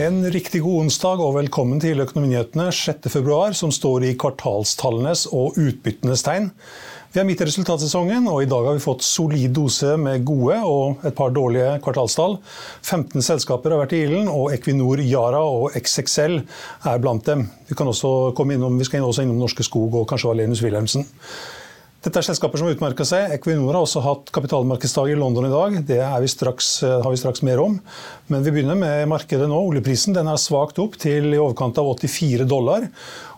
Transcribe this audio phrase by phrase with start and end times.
[0.00, 6.24] En riktig god onsdag og velkommen til Økonominyhetene 6.2, som står i kvartalstallenes og utbyttenes
[6.24, 6.46] tegn.
[7.12, 10.56] Vi er midt i resultatsesongen, og i dag har vi fått solid dose med gode
[10.64, 12.38] og et par dårlige kvartalstall.
[12.80, 16.40] 15 selskaper har vært i ilden, og Equinor, Yara og XXL
[16.88, 17.50] er blant dem.
[17.68, 21.04] Vi, kan også komme innom, vi skal også innom Norske Skog og kanskje Valenius Wilhelmsen.
[22.00, 23.34] Dette er selskaper som har utmerka seg.
[23.34, 25.74] Equinor har også hatt kapitalmarkedsdag i London i dag.
[25.84, 27.74] Det vi straks, har vi straks mer om.
[28.32, 29.58] Men vi begynner med markedet nå.
[29.68, 32.88] Oljeprisen den er svakt opp til i overkant av 84 dollar.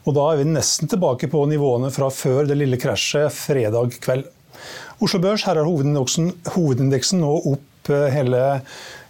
[0.07, 4.31] Og da er vi nesten tilbake på nivåene fra før det lille krasjet fredag kveld.
[5.03, 8.45] Oslo Børs, her er hovedindeksen, hovedindeksen nå opp eh, hele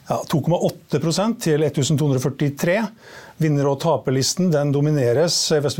[0.08, 2.78] ja, 2,8% til 1243.
[3.42, 5.74] Vinner- og taperlisten den domineres, i hvert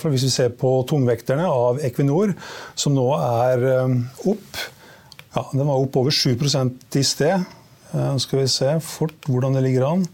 [0.00, 2.32] fall hvis vi ser på tungvekterne, av Equinor,
[2.74, 3.98] som nå er um,
[4.32, 4.62] opp.
[5.32, 7.44] Ja, den var opp over 7 i sted.
[7.92, 10.06] Nå skal vi se fort hvordan det ligger an.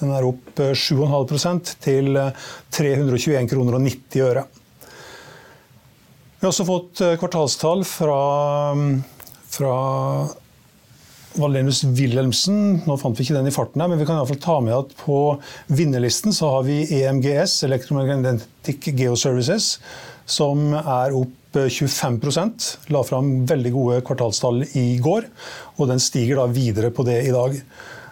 [0.00, 2.12] Den er opp 7,5% til
[2.74, 4.44] 321 kroner og 90 øre.
[6.34, 8.22] Vi har også fått kvartalstall fra,
[8.76, 8.98] um,
[9.48, 9.76] fra
[11.40, 12.80] Valenius Wilhelmsen.
[12.86, 14.58] Nå fant vi ikke den i farten her, men vi kan i hvert fall ta
[14.64, 15.20] med at på
[15.72, 19.78] vinnerlisten så har vi EMGS, Electromagnetic Geoservices,
[20.26, 25.28] som er opp 25% La fram veldig gode kvartalstall i går,
[25.78, 27.60] og den stiger da videre på det i dag.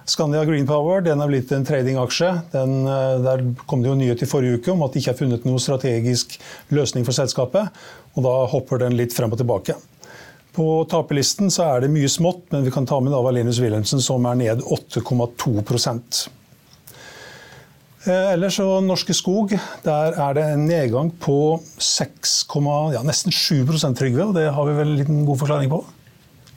[0.06, 2.30] Scandia Green Power den er blitt en tradingaksje.
[2.52, 5.62] Der kom det jo nyhet i forrige uke om at de ikke har funnet noen
[5.62, 6.38] strategisk
[6.74, 7.70] løsning for selskapet.
[8.14, 9.78] og Da hopper den litt frem og tilbake.
[10.52, 14.26] På taperlisten så er det mye smått, men vi kan ta med Valenius Wilhelmsen, som
[14.28, 16.28] er ned 8,2
[18.04, 19.54] eh, Ellers så Norske Skog,
[19.86, 22.34] der er det en nedgang på 6,
[22.92, 23.64] ja, nesten 7
[23.96, 25.80] Trygve, og det har vi vel en liten god forklaring på?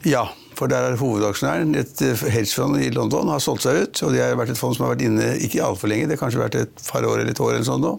[0.04, 0.26] Ja,
[0.56, 4.02] for der er hovedaksjonæren, et eh, hedgefond i London, har solgt seg ut.
[4.04, 6.26] Og det har vært et fond som har vært inne ikke altfor lenge, det har
[6.26, 7.96] kanskje vært et par år eller et år eller sånn nå.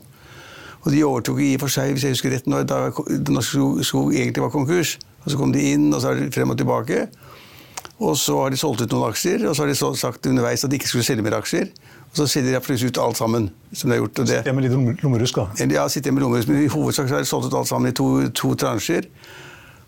[0.85, 2.79] Og de overtok i og for seg, hvis jeg husker rett, når da
[3.33, 4.95] Norske Skog egentlig var konkurs.
[5.27, 7.09] Og så kom de inn, og så er de frem og tilbake.
[7.99, 10.71] Og så har de solgt ut noen aksjer, og så har de sagt underveis at
[10.71, 11.67] de ikke skulle selge mer aksjer.
[12.07, 13.49] Og så selger de plutselig ut alt sammen.
[13.73, 14.21] som de har gjort.
[14.21, 14.27] det.
[14.37, 15.65] Sitter med litt lommerusk, da?
[15.75, 18.29] Ja, sitter med lommerusk, men i hovedsak har de solgt ut alt sammen i to,
[18.31, 19.09] to transjer.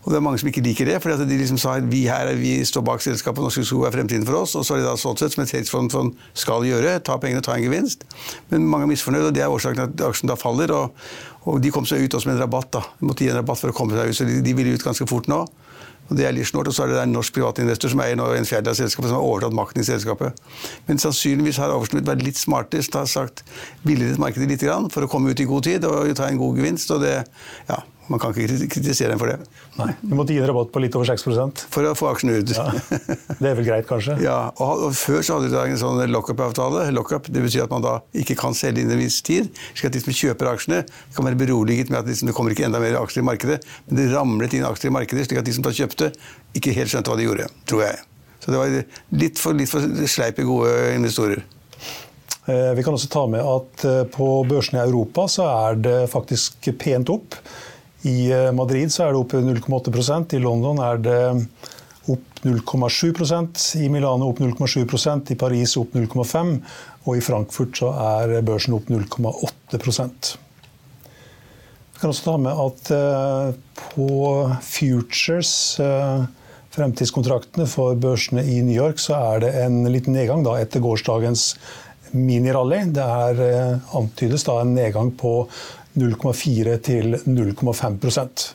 [0.00, 2.30] Og det er mange som ikke liker det, for de liksom sa at vi her
[2.40, 4.54] vi står bak selskapet, Norske Skog er fremtiden for oss.
[4.56, 7.44] Og så har de da solgt sett, som et hedgefond skal gjøre, ta pengene og
[7.44, 8.06] ta en gevinst.
[8.48, 10.72] Men mange er misfornøyd, og det er årsaken til at aksjen da faller.
[10.72, 11.04] Og,
[11.44, 12.72] og, de kom seg ut også med en rabatt.
[12.78, 12.84] da.
[12.96, 14.88] De måtte gi en rabatt for å komme seg ut, så de, de ville ut
[14.88, 15.44] ganske fort nå.
[16.10, 18.32] Og det er litt snort, og så er det en norsk privatinvestor som eier nå
[18.34, 20.40] en fjerdedel av selskapet, som har overtatt makten i selskapet.
[20.88, 23.44] Men sannsynligvis har Oversnudd vært litt smartest, har sagt
[23.86, 26.90] billigere markedet litt for å komme ut i god tid og ta en god gevinst.
[26.90, 27.14] og det,
[27.68, 27.78] ja,
[28.10, 29.38] man kan ikke kritisere dem for det.
[29.78, 32.52] Nei, Du måtte gi en rabatt på litt over 6% For å få aksjene ut.
[32.56, 32.66] Ja.
[33.40, 34.16] Det er vel greit, kanskje?
[34.24, 36.88] Ja, og, og Før så hadde de en sånn lockup-avtale.
[36.96, 39.48] Lock det betyr at man da ikke kan selge innen en viss tid.
[39.72, 40.82] slik at de som kjøper aksjene,
[41.14, 43.60] kan være beroliget med at liksom, det kommer ikke enda mer aksjer i markedet.
[43.86, 46.10] Men det ramlet inn aksjer i markedet, slik at de som da kjøpte,
[46.58, 47.48] ikke helt skjønte hva de gjorde.
[47.70, 48.02] Tror jeg.
[48.40, 48.76] Så det var
[49.22, 51.42] litt for, litt for sleipe, gode investorer.
[52.50, 55.98] Eh, vi kan også ta med at eh, på børsene i Europa så er det
[56.12, 57.36] faktisk pent opp.
[58.08, 61.20] I eh, Madrid så er det opp 0,8% I London er det
[62.10, 66.54] opp 0,7% I Milano opp 0,7% i Paris opp 0,5
[67.04, 69.80] og i Frankfurt så er børsen opp 0,8
[71.90, 74.08] Vi kan også ta med at eh, på
[74.64, 76.24] futures, eh,
[76.72, 81.56] fremtidskontraktene for børsene i New York, så er det en liten nedgang da, etter gårsdagens
[82.12, 82.84] minirally.
[82.94, 85.48] Det er, antydes da en nedgang på
[85.98, 88.52] 0,4 til 0,5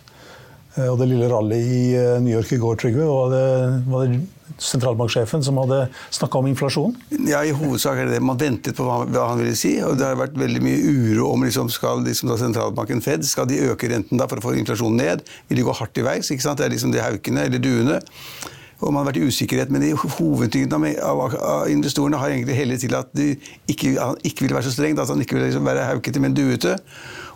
[0.77, 3.45] eh, Og det lille rallyet i eh, New York i går, Trygve, var det,
[3.91, 4.21] var det
[4.61, 5.81] sentralbanksjefen som hadde
[6.15, 6.95] snakka om inflasjon?
[7.27, 8.23] Ja, i hovedsak er det det.
[8.23, 9.75] Man ventet på hva, han ville si.
[9.83, 13.49] Og det har vært veldig mye uro om liksom, skal liksom, da sentralbanken Fed skal
[13.51, 15.25] de øke renten da for å få inflasjonen ned.
[15.49, 16.31] Vil de gå hardt i verks?
[16.31, 18.03] Det er liksom de haukene eller duene
[18.83, 22.95] og man har vært i usikkerhet, men hovedtyngden av, av, investorene har egentlig hellet til
[22.97, 23.31] at de
[23.71, 26.35] ikke, han ikke ville være så streng, at han ikke ville liksom være haukete, men
[26.35, 26.75] duete.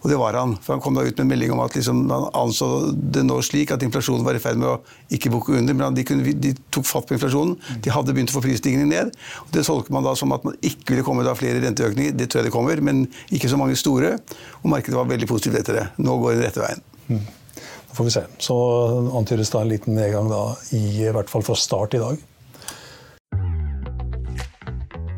[0.01, 0.55] Og det var han.
[0.63, 3.39] For han kom da ut med en melding om at liksom, han anså det nå
[3.45, 4.77] slik at inflasjonen var i ferd med å
[5.15, 7.57] ikke bukke under, men de, kunne, de, tok fatt på inflasjonen.
[7.83, 9.15] De hadde begynt å få prisstigningen ned.
[9.45, 12.15] Og det tolker man da som at man ikke ville komme da flere renteøkninger.
[12.17, 14.15] Det tror jeg det kommer, men ikke så mange store.
[14.63, 15.89] Og markedet var veldig positivt etter det.
[16.01, 16.87] Nå går det rette veien.
[17.09, 17.27] Mm
[17.99, 18.23] får vi se.
[18.39, 18.55] Så
[19.17, 20.43] antydes da en liten nedgang da,
[20.75, 22.21] i hvert fall fra start i dag.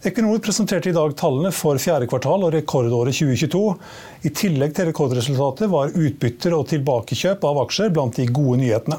[0.00, 3.60] Equinor presenterte i dag tallene for fjerde kvartal og rekordåret 2022.
[4.24, 8.96] I tillegg til rekordresultatet var utbytter og tilbakekjøp av aksjer blant de gode nyhetene.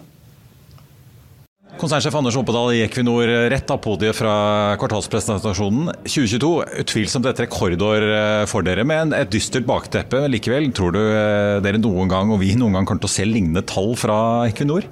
[1.81, 4.35] Konsernsjef Anders Oppedal i Equinor, rett av podiet fra
[4.77, 5.89] kvartalspresentasjonen.
[6.05, 6.51] 2022,
[6.83, 10.21] utvilsomt et rekordår eh, for dere, med et dystert bakteppe.
[10.29, 13.25] Likevel, tror du eh, dere noen gang, og vi noen gang, kommer til å se
[13.25, 14.19] lignende tall fra
[14.51, 14.85] Equinor?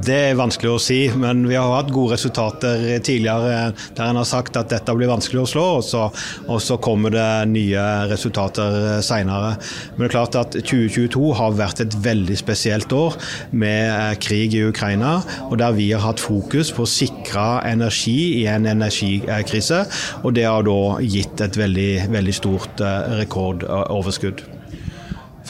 [0.00, 4.28] Det er vanskelig å si, men vi har hatt gode resultater tidligere der en har
[4.28, 6.06] sagt at dette blir vanskelig å slå, og så,
[6.46, 9.52] og så kommer det nye resultater seinere.
[9.92, 13.18] Men det er klart at 2022 har vært et veldig spesielt år
[13.50, 15.18] med eh, krig i Ukraina,
[15.50, 19.84] og der vi har hatt fokus på å sikre energi i en energikrise.
[20.22, 24.44] Og det har da gitt et veldig, veldig stort eh, rekordoverskudd.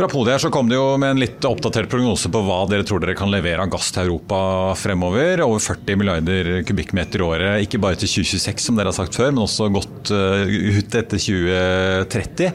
[0.02, 2.82] Fra podiet her så kom det jo med en litt oppdatert prognose på hva dere
[2.82, 4.40] tror dere kan levere av gass til Europa
[4.75, 5.44] fremover.
[5.44, 9.31] Over 40 milliarder kubikkmeter i året, ikke bare til 2026 som dere har sagt før,
[9.31, 10.50] men også godt eh,
[10.81, 12.50] ut etter 2030.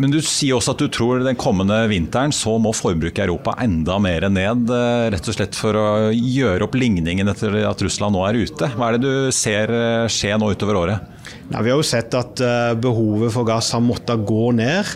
[0.00, 3.56] Men du sier også at du tror den kommende vinteren så må forbruket i Europa
[3.62, 4.70] enda mer ned.
[4.70, 8.70] Eh, rett og slett for å gjøre opp ligningen etter at Russland nå er ute.
[8.74, 11.10] Hva er det du ser eh, skje nå utover året?
[11.52, 14.88] Ja, vi har jo sett at uh, behovet for gass har måttet gå ned.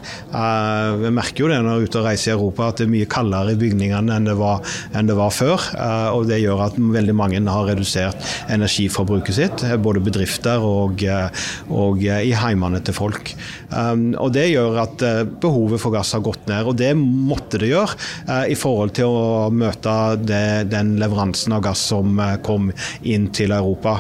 [1.03, 2.93] Vi merker jo det når vi er ute og reiser i Europa, at det er
[2.93, 4.63] mye kaldere i bygningene enn det var,
[4.97, 5.67] enn det var før.
[6.17, 11.05] Og Det gjør at veldig mange har redusert energiforbruket sitt, både bedrifter og,
[11.69, 13.35] og i heimene til folk.
[14.17, 14.88] Og Det gjør at
[15.43, 19.49] behovet for gass har gått ned, og det måtte det gjøre i forhold til å
[19.53, 19.93] møte
[20.23, 22.71] det, den leveransen av gass som kom
[23.03, 23.99] inn til Europa.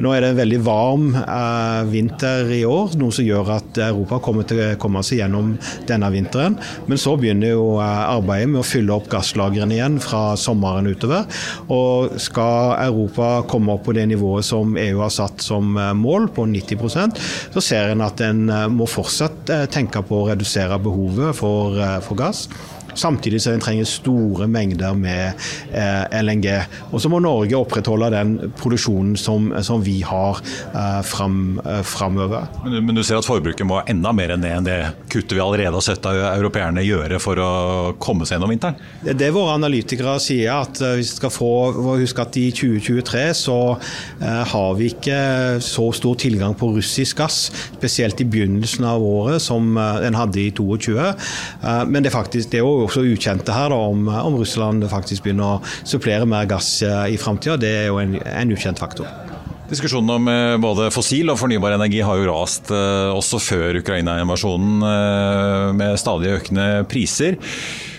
[0.00, 1.08] Nå er det en veldig varm
[1.90, 5.54] vinter i år, noe som gjør at Europa kommer til å komme seg gjennom
[5.88, 6.56] denne vinteren.
[6.86, 11.26] Men så begynner jo eh, arbeidet med å fylle opp gasslagrene igjen fra sommeren utover.
[11.72, 16.30] Og skal Europa komme opp på det nivået som EU har satt som eh, mål,
[16.34, 17.20] på 90%
[17.54, 22.18] så ser en at en eh, må fortsatt tenke på å redusere behovet for, for
[22.18, 22.46] gass.
[23.00, 25.40] Samtidig som en trenger store mengder med
[25.72, 26.48] eh, LNG.
[26.90, 30.40] Og så må Norge opprettholde den produksjonen som, som vi har
[30.74, 32.48] eh, fram, eh, framover.
[32.64, 34.78] Men, men, du ser at forbruket må enda mer ned enn det
[35.10, 37.50] kuttet vi allerede har sett europeerne gjøre for å
[38.02, 38.78] komme seg gjennom vinteren?
[39.04, 41.50] Det, det våre analytikere sier, at eh, hvis vi skal få
[42.00, 45.18] Husk at i 2023 så eh, har vi ikke
[45.64, 47.40] så stor tilgang på russisk gass,
[47.74, 50.96] spesielt i begynnelsen av året som eh, en hadde i 2022.
[51.90, 55.56] men det er faktisk det er også ukjente her, da, om, om, Russland faktisk begynner
[55.56, 57.58] å supplere mer gass eh, i framtida.
[57.60, 59.08] Det er jo en, en ukjent faktor.
[59.70, 64.82] Diskusjonen om eh, både fossil og fornybar energi har jo rast eh, også før Ukraina-invasjonen,
[65.78, 67.38] med stadig økende priser.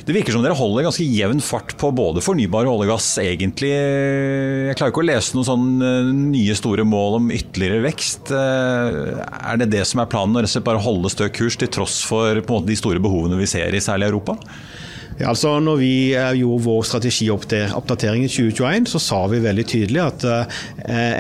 [0.05, 3.69] Det virker som dere holder ganske jevn fart på både fornybar og olje egentlig.
[3.69, 5.91] Jeg klarer ikke å lese noen sånne
[6.33, 8.31] nye store mål om ytterligere vekst.
[8.33, 12.71] Er det det som er planen, å bare holde stø kurs til tross for måte,
[12.71, 14.39] de store behovene vi ser i særlig Europa?
[15.27, 20.25] Altså når vi eh, gjorde vår strategioppdatering i 2021, så sa vi veldig tydelig at
[20.27, 20.61] eh,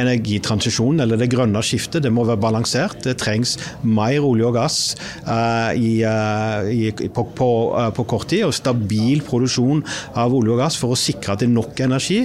[0.01, 3.01] energitransisjonen, eller det grønne skiftet, det må være balansert.
[3.05, 4.77] Det trengs mer olje og gass
[5.21, 9.83] eh, i, eh, i, på, på, eh, på, kort tid, og stabil produksjon
[10.19, 12.21] av olje og gass for å sikre at det er nok energi.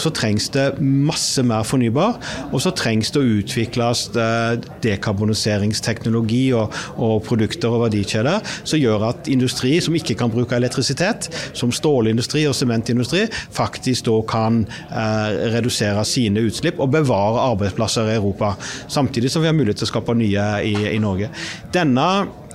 [0.00, 2.18] Så trengs det masse mer fornybar,
[2.50, 4.56] og så trengs det å utvikles eh,
[4.86, 11.19] dekarboniseringsteknologi og, og produkter og verdikjeder som gjør at industri som ikke kan bruke elektrisitet,
[11.52, 18.18] som stålindustri og sementindustri, faktisk da kan eh, redusere sine utslipp og bevare arbeidsplasser i
[18.18, 18.54] Europa.
[18.88, 21.30] Samtidig som vi har mulighet til å skape nye i, i Norge.
[21.74, 22.06] Denne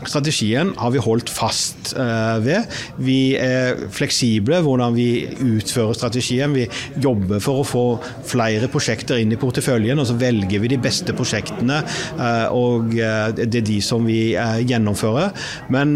[0.10, 2.70] Strategien har vi holdt fast uh, ved.
[3.02, 6.56] Vi er fleksible hvordan vi utfører strategien.
[6.56, 6.68] Vi
[7.02, 7.86] jobber for å få
[8.28, 11.82] flere prosjekter inn i porteføljen, og så velger vi de beste prosjektene.
[12.20, 15.34] Uh, og uh, det er de som vi gjennomfører.
[15.74, 15.96] Men,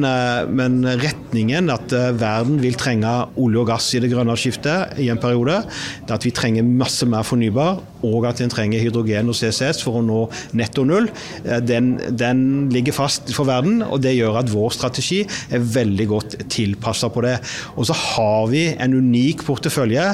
[0.55, 5.19] men, retningen, at verden vil trenge olje og gass i det grønne skiftet i en
[5.21, 5.61] periode,
[6.07, 9.99] det at vi trenger masse mer fornybar, og at en trenger hydrogen og CCS for
[9.99, 10.21] å nå
[10.57, 11.09] netto null,
[11.43, 12.41] den, den
[12.73, 17.23] ligger fast for verden og Det gjør at vår strategi er veldig godt tilpassa på
[17.25, 17.35] det.
[17.75, 20.05] Og så har vi en unik portefølje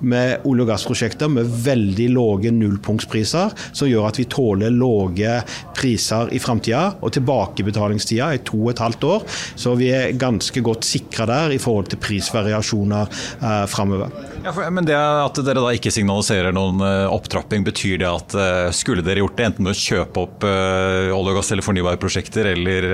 [0.00, 5.38] med olje- og gassprosjekter med veldig lave nullpunktspriser, som gjør at vi tåler lave
[5.76, 6.84] priser i framtida.
[7.02, 11.56] Og tilbakebetalingstida er to og et halvt år, så vi er ganske godt sikra der
[11.56, 13.10] i forhold til prisvariasjoner
[13.42, 14.31] eh, framover.
[14.42, 18.70] Ja, men det at dere da ikke signaliserer noen uh, opptrapping, betyr det at uh,
[18.74, 22.00] skulle dere gjort det, enten med å kjøpe opp uh, olje og gass eller fornybare
[22.02, 22.88] prosjekter, eller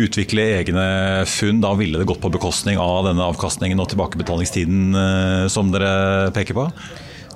[0.00, 0.86] utvikle egne
[1.28, 6.56] funn, da ville det gått på bekostning av denne avkastningen og tilbakebetalingstiden som dere peker
[6.56, 6.68] på?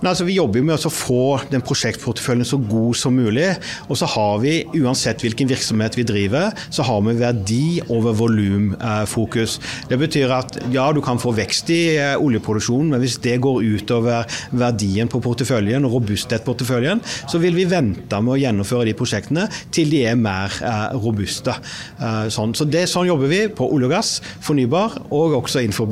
[0.03, 3.47] Nei, altså, vi jobber med å få den prosjektporteføljen så god som mulig.
[3.87, 9.57] Og så har vi, uansett hvilken virksomhet vi driver, så har vi verdi over volumfokus.
[9.89, 13.63] Det betyr at ja, du kan få vekst i eh, oljeproduksjonen, men hvis det går
[13.63, 14.27] utover
[14.59, 19.47] verdien på porteføljen og robusthet porteføljen, så vil vi vente med å gjennomføre de prosjektene
[19.75, 21.55] til de er mer eh, robuste.
[22.01, 22.57] Eh, sånn.
[22.59, 25.83] Så det, sånn jobber vi på olje og gass, fornybar, og også innenfor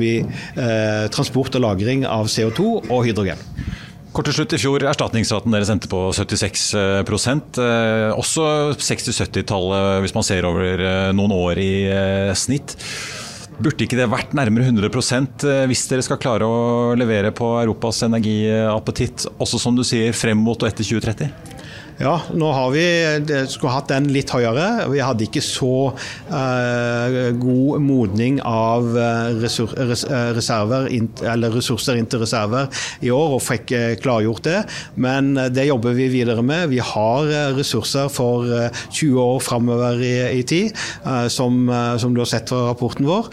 [1.13, 3.39] transport og lagring av CO2 og hydrogen.
[4.13, 8.43] Kort til slutt, I fjor erstatningsraten deres endte på 76 eh, Også
[8.77, 12.75] 60-70-tallet, hvis man ser over eh, noen år i eh, snitt.
[13.57, 19.27] Burde ikke det vært nærmere 100% hvis dere skal klare å levere på Europas energiappetitt,
[19.41, 21.52] også som du sier, frem mot og etter 2030?
[22.01, 22.83] Ja, nå har vi
[23.51, 24.87] skulle hatt den litt høyere.
[24.89, 25.91] Vi hadde ikke så
[26.33, 30.87] eh, god modning av eh, resur, res, eh, reserver,
[31.29, 32.71] eller ressurser inn til reserver
[33.05, 34.57] i år, og fikk uh, klargjort det.
[34.97, 36.71] Men det jobber vi videre med.
[36.71, 38.47] Vi har ressurser for
[38.89, 40.73] 20 år framover i, i, tid,
[41.31, 41.67] som,
[42.01, 43.29] som, du har sett fra rapporten vår.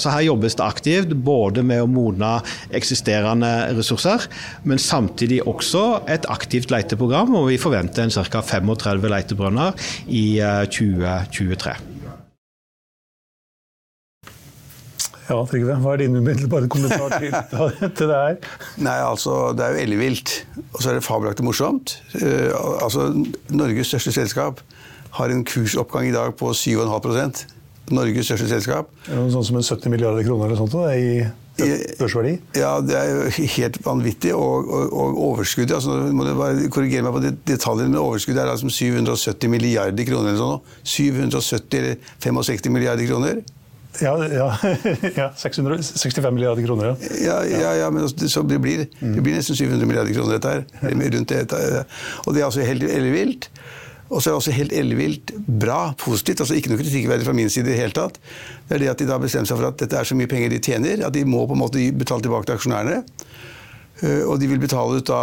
[0.00, 2.34] så her jobbes det aktivt, både med å modne
[2.74, 4.26] eksisterende ressurser,
[4.68, 7.34] men samtidig også et aktivt leteprogram.
[7.38, 8.42] og vi får forventer en ca.
[8.44, 9.72] 35 leitebrønner
[10.12, 10.26] i
[10.68, 11.72] 2023.
[11.72, 11.88] Eh,
[15.30, 17.32] ja, Trygve, hva er din umiddelbare kommentar til,
[17.96, 18.36] til, det her?
[18.82, 20.34] Nei, altså, Det er jo ellevilt.
[20.74, 21.96] Og så er det fabelaktig morsomt.
[22.18, 22.52] Uh,
[22.82, 23.08] altså,
[23.54, 24.60] Norges største selskap
[25.16, 27.46] har en kursoppgang i dag på 7,5%
[27.92, 28.90] Norges største selskap.
[29.06, 30.74] Er det noe sånt som en 70 milliarder kroner eller sånt?
[30.74, 31.22] Da, i
[31.58, 32.34] børsverdi?
[32.56, 34.34] Ja, det er jo helt vanvittig.
[34.34, 38.52] Og, og, og overskuddet altså, må du bare korrigere meg på detaljene, men overskuddet er
[38.52, 40.62] altså 770 milliarder kroner eller sånn.
[40.94, 43.42] 770 eller 65 milliarder kroner.
[44.00, 44.48] Ja, ja,
[45.20, 46.94] ja 665 milliarder kroner, ja.
[47.20, 50.54] Ja, ja, ja men altså, så det blir, det blir nesten 700 milliarder kroner, dette
[50.54, 50.64] her.
[51.18, 51.84] Rundt det,
[52.24, 53.50] og det er altså helt ellevilt.
[54.12, 57.48] Og så er det også helt ellevilt bra, positivt, altså ikke noe kritikkverdig fra min
[57.52, 58.18] side i det hele tatt.
[58.68, 60.52] Det er det at de da bestemmer seg for at dette er så mye penger
[60.52, 63.00] de tjener, at de må på en måte betale tilbake til aksjonærene.
[64.02, 65.22] Eh, og de vil betale ut da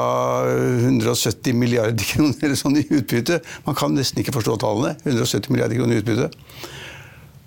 [0.88, 3.42] 170 milliarder kroner eller sånn i utbytte.
[3.68, 4.96] Man kan nesten ikke forstå tallene.
[5.06, 6.32] 170 milliarder kroner i utbytte.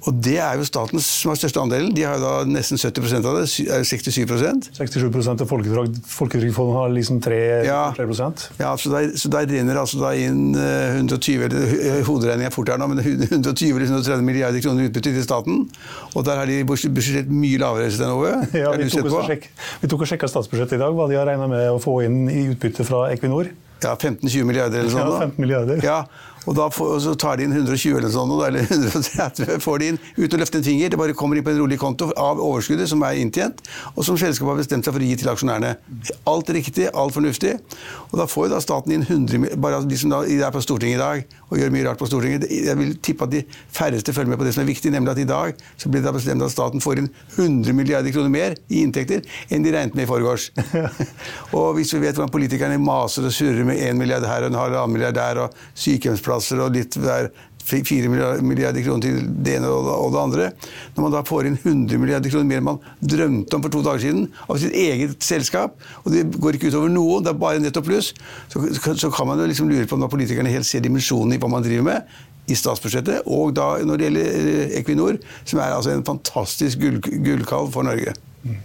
[0.02, 1.92] Og det er jo staten som har største andelen.
[1.94, 3.44] De har jo da nesten 70% av det.
[3.71, 8.09] er 67% 67% av Folketrygdfondet har liksom 3, ja, 3
[8.59, 12.73] Ja, så der, så der renner altså da inn 120 eller eh, hoderegninga er fort
[12.73, 15.66] her nå, men 120 eller 130 milliarder kroner utbytte til staten.
[16.16, 18.32] Og der har de budsjettert mye lavere, Ove.
[18.62, 19.47] Ja, vi tok, sjek,
[19.82, 22.25] vi tok og sjekka statsbudsjettet i dag, hva de har regna med å få inn
[22.30, 23.52] i utbytte fra Equinor.
[23.82, 25.09] Ja, 15-20 milliarder eller sånn.
[25.09, 25.80] Ja, 15 milliarder.
[25.82, 25.97] Ja,
[26.47, 29.91] Og, da får, og så tar de inn 120 eller sånn, eller 130 får de
[29.93, 30.93] inn uten å løfte en finger.
[30.93, 33.63] Det bare kommer inn på en rolig konto av overskuddet som er inntjent,
[33.95, 35.75] og som selskapet har bestemt seg for å gi til aksjonærene.
[36.33, 37.55] Alt riktig, alt fornuftig.
[38.11, 40.99] Og da får jo da staten inn 100 Bare de som da er på Stortinget
[40.99, 42.47] i dag og gjør mye rart på Stortinget.
[42.51, 45.21] Jeg vil tippe at de færreste følger med på det som er viktig, nemlig at
[45.23, 48.57] i dag så blir det da bestemt at staten får inn 100 milliarder kroner mer
[48.73, 49.23] i inntekter
[49.53, 50.49] enn de regnet med i forgårs.
[51.59, 54.61] og hvis vi vet hvordan politikerne maser og surrer med 1 milliard her og en
[54.63, 57.31] halv milliard der, og sykehjemsplasser og litt der
[57.62, 58.09] 4
[58.43, 60.49] milliarder kroner til det ene og det andre.
[60.97, 63.85] Når man da får inn 100 milliarder kroner mer enn man drømte om for to
[63.87, 67.62] dager siden, av sitt eget selskap, og det går ikke utover noen, det er bare
[67.62, 68.12] netto pluss,
[68.53, 68.65] så,
[68.99, 71.65] så, kan man jo liksom lure på om politikerne helt ser dimensjonen i hva man
[71.65, 72.19] driver med
[72.51, 76.99] i statsbudsjettet, og da når det gjelder eh, Equinor, som er altså en fantastisk gull,
[76.99, 78.17] gullkalv for Norge.
[78.43, 78.59] Mm.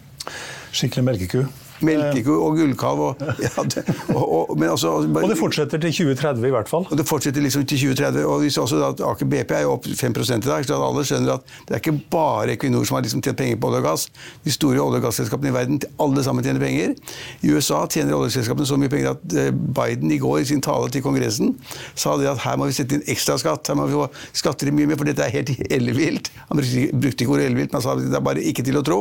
[0.73, 1.45] Skikkelig melkeku.
[1.85, 3.03] Melkeku og gullkalv.
[3.07, 3.83] Og, ja, det,
[4.15, 6.87] og, og, altså, bare, og, det fortsetter til 2030 i hvert fall?
[6.89, 8.25] Og det fortsetter liksom til 2030.
[8.25, 10.65] og vi ser også at Aker BP er jo opp 5 i dag.
[10.65, 13.71] så alle skjønner at det er ikke bare Equinor som har liksom tjent penger på
[13.71, 14.07] olje og gass.
[14.45, 16.95] De store olje- og gasselskapene i verden, alle sammen tjener penger.
[17.43, 20.89] I USA tjener oljeselskapene så mye penger at eh, Biden i går i sin tale
[20.93, 21.55] til Kongressen
[21.95, 23.67] sa det at her må vi sette inn ekstra skatt.
[23.69, 24.07] Her må vi få
[24.37, 26.31] skatter mye mer, for dette er helt ellevilt.
[26.49, 28.99] Han brukte ikke ordet ellevilt, men han sa det er bare ikke til å tro.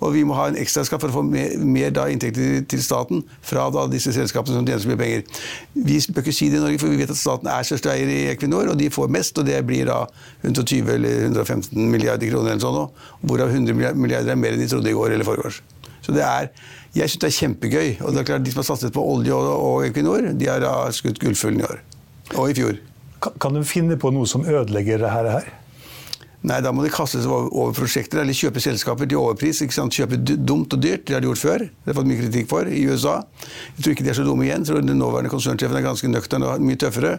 [0.00, 2.82] Og vi må ha en ekstra skatt for å få mer, mer da inntekter til
[2.82, 5.44] staten fra da, disse selskapene som tjener så mye penger.
[5.76, 8.10] Vi bør ikke si det i Norge, for vi vet at staten er største eier
[8.10, 10.02] i Equinor, og de får mest, og det blir da
[10.42, 14.90] 120 eller 115 milliarder kroner eller sånn, hvorav 100 milliarder er mer enn de trodde
[14.90, 15.62] i går eller forgårs.
[16.06, 16.50] Så det er,
[16.94, 17.88] jeg syns det er kjempegøy.
[18.06, 20.62] Og det er klart, de som har satset på olje og, og Equinor, de har
[20.62, 21.80] da skutt gullfuglen i år.
[22.36, 22.78] Og i fjor.
[23.22, 25.48] Kan, kan du finne på noe som ødelegger det her?
[26.46, 29.64] Nei, da må de kaste seg over, prosjekter eller kjøpe selskaper til overpris.
[29.64, 29.96] ikke sant?
[29.96, 31.02] Kjøpe dumt og dyrt.
[31.08, 31.64] Det har de gjort før.
[31.66, 33.16] Det har fått mye kritikk for i USA.
[33.74, 34.62] Jeg tror ikke de er så dumme igjen.
[34.62, 37.16] Jeg tror Den nåværende konsernsjefen er ganske nøktern og mye tøffere.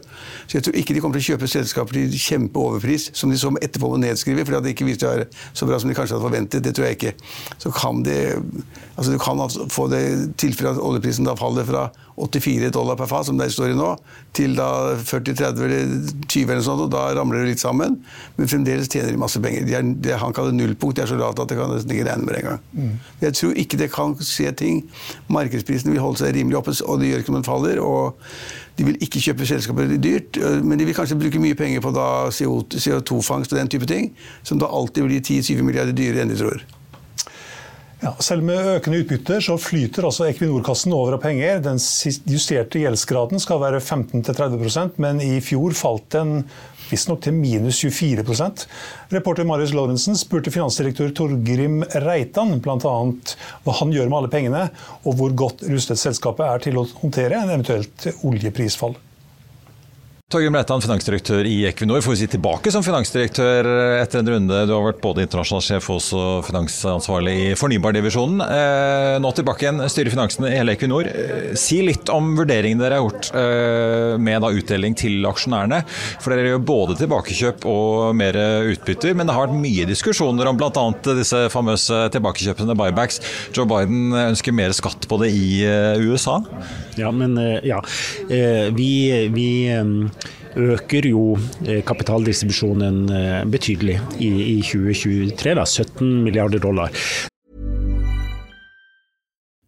[0.48, 3.52] Så jeg tror ikke de kommer til å kjøpe selskaper til kjempeoverpris, som de så
[3.60, 6.64] etterpå må nedskrive fordi det ikke viste seg så bra som de kanskje hadde forventet.
[6.64, 7.16] Det tror jeg ikke.
[7.60, 8.18] Så kan de
[8.98, 10.00] Altså, du kan altså få det
[10.42, 11.84] tilfellet at oljeprisen da faller fra
[12.18, 13.92] 84 dollar per fat, som det står i nå,
[14.36, 15.92] til da 40-30 eller
[16.26, 18.00] 20 eller sånt, og da ramler det litt sammen.
[18.38, 19.68] Men fremdeles tjener de masse penger.
[19.68, 22.08] De er, det han kaller nullpunkt, det er så lave at det kan nesten ikke
[22.10, 22.64] regne med det engang.
[22.74, 22.94] Mm.
[23.26, 24.80] Jeg tror ikke det kan skje ting.
[25.30, 27.84] Markedsprisene vil holde seg rimelig oppe, og det gjør ikke om den faller.
[27.84, 28.18] og
[28.78, 33.54] de vil ikke kjøpe selskaper dyrt, men de vil kanskje bruke mye penger på CO2-fangst
[33.54, 34.12] og den type ting,
[34.46, 36.62] som da alltid blir 10-20 milliarder dyrere enn de tror.
[37.98, 41.64] Ja, selv med økende utbytter så flyter altså Equinor-kassen over av penger.
[41.66, 41.80] Den
[42.30, 46.44] justerte gjeldsgraden skal være 15-30% men i fjor falt den
[46.88, 48.68] visstnok til minus 24%
[49.12, 52.78] Reporter Marius Lorentzen spurte finansdirektør Torgrim Reitan bl.a.
[52.78, 54.64] hva han gjør med alle pengene,
[55.04, 58.96] og hvor godt rustet selskapet er til å håndtere en eventuelt oljeprisfall.
[60.28, 62.02] Torgrim Reitan, finansdirektør i Equinor.
[62.04, 63.68] Får vi si tilbake som finansdirektør
[64.02, 64.56] etter en runde.
[64.68, 68.42] Du har vært både internasjonal sjef og også finansansvarlig i fornybardivisjonen.
[68.44, 71.08] Eh, nå tilbake igjen, styrer finansene i hele Equinor.
[71.08, 75.80] Eh, si litt om vurderingene dere har gjort eh, med da utdeling til aksjonærene.
[76.20, 78.42] For dere gjør både tilbakekjøp og mer
[78.74, 80.86] utbytter, men det har vært mye diskusjoner om bl.a.
[81.22, 83.24] disse famøse tilbakekjøpene, buybacks.
[83.56, 85.64] Joe Biden ønsker mer skatt på det i
[86.04, 86.42] USA?
[87.00, 87.80] Ja, men ja.
[88.28, 88.92] Vi,
[89.32, 89.50] vi
[90.58, 96.90] øker jo eh, kapitaldistribusjonen eh, betydelig i, i 2023, da, 17 milliarder dollar.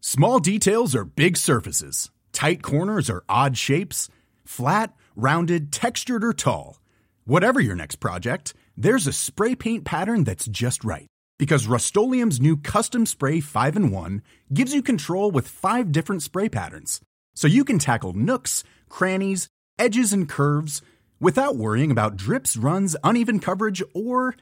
[0.02, 2.10] Small details are big surfaces.
[2.34, 4.10] Tight corners are odd shapes.
[4.45, 6.80] Flat, rounded, textured or tall.
[7.25, 11.06] Whatever your next project, there's a spray paint pattern that's just right.
[11.38, 14.21] Because Rust-Oleum's new Custom Spray 5 in 1
[14.52, 17.02] gives you control with five different spray patterns.
[17.36, 19.47] So you can tackle nooks, crannies,
[19.79, 20.81] edges, and curves
[21.19, 24.35] without worrying about drips, runs, uneven coverage, or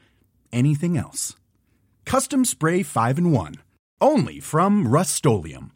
[0.52, 1.34] anything else.
[2.04, 3.54] Custom Spray 5 and 1.
[4.00, 5.70] Only from Rust -Oleum.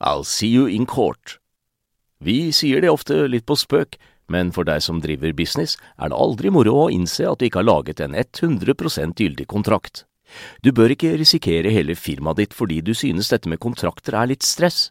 [0.00, 1.38] I'll see you in court.
[2.20, 3.96] Vi sier det ofte litt på spøk,
[4.28, 7.62] men for deg som driver business, er det aldri moro å innse at du ikke
[7.62, 10.04] har laget en 100% gyldig kontrakt.
[10.64, 14.42] Du bør ikke risikere hele firmaet ditt fordi du synes dette med kontrakter er litt
[14.42, 14.90] stress.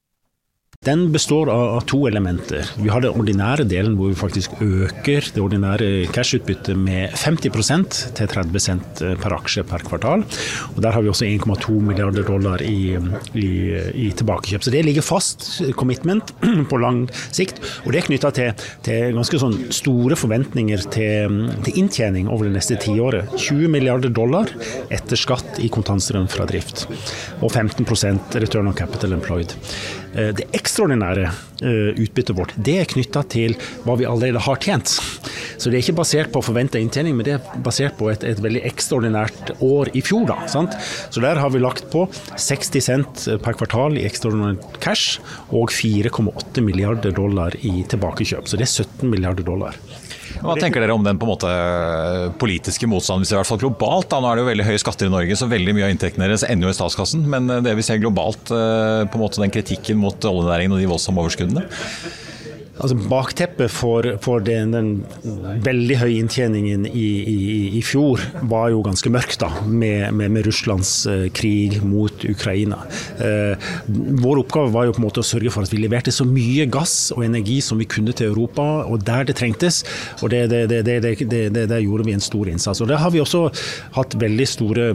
[0.85, 2.65] Den består av to elementer.
[2.81, 8.31] Vi har den ordinære delen hvor vi faktisk øker det ordinære cash-utbyttet med 50% til
[8.31, 10.25] 30 cent per aksje per kvartal.
[10.73, 13.51] Og Der har vi også 1,2 milliarder dollar i, i,
[13.93, 14.65] i, tilbakekjøp.
[14.65, 15.45] Så det ligger fast,
[15.77, 16.33] commitment,
[16.73, 17.61] på lang sikt.
[17.85, 22.55] Og det er knytta til, til, ganske sånn store forventninger til, til inntjening over det
[22.57, 23.29] neste tiåret.
[23.37, 24.49] 20 milliarder dollar
[24.89, 26.87] etter skatt i kontantstrøm fra drift.
[27.37, 29.53] Og 15% return on capital employed.
[30.11, 31.25] Det det ekstraordinære
[31.67, 34.87] eh, utbyttet vårt det er knytta til hva vi allerede har tjent.
[35.59, 38.39] Så det er ikke basert på forventa inntjening, men det er basert på et, et
[38.41, 40.23] veldig ekstraordinært år i fjor.
[40.31, 40.77] Da, sant?
[41.11, 42.05] Så der har vi lagt på
[42.37, 48.47] 60 cent per kvartal i ekstraordinært cash og 4,8 milliarder dollar i tilbakekjøp.
[48.47, 49.77] Så det er 17 milliarder dollar.
[50.39, 51.51] Hva tenker dere om den på en måte
[52.41, 54.09] politiske motstanden, i hvert fall globalt?
[54.11, 54.21] Da?
[54.21, 56.47] Nå er det jo veldig høye skatter i Norge, så veldig mye av inntektene deres
[56.47, 57.27] ender jo i statskassen.
[57.29, 60.91] Men det vi ser globalt, eh, på en måte den kritikken mot oljenæringen og de
[60.91, 61.67] voldsomme overskuddene?
[62.81, 64.89] Altså Bakteppet for, for den, den,
[65.61, 67.37] veldig høye inntjeningen i, i,
[67.77, 72.79] i, fjor var jo ganske mørkt, da, med, med, med Russlands uh, krig mot Ukraina.
[73.21, 73.69] Eh,
[74.21, 76.65] vår oppgave var jo på en måte å sørge for at vi leverte så mye
[76.71, 79.83] gass og energi som vi kunne til Europa, og der det trengtes.
[80.21, 82.81] Og det, det, det, det gjorde vi en stor innsats.
[82.81, 83.43] Og Der har vi også
[83.97, 84.89] hatt veldig store,